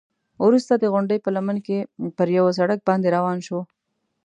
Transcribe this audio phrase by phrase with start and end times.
[0.45, 1.77] وروسته د غونډۍ په لمن کې
[2.17, 3.61] پر یوه سړک باندې روان شوو.